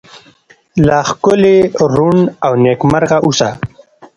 لا 0.87 0.97
ښکلې، 1.09 1.57
ړون، 1.93 2.17
او 2.45 2.51
نکيمرغه 2.63 3.17
اوسه👏 3.25 3.51